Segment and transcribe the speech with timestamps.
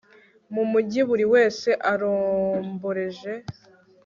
[0.53, 3.33] mu mugi buri wese aromboreje